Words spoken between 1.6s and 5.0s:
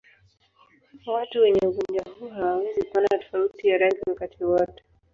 ugonjwa huu hawawezi kuona tofauti ya rangi wakati wote.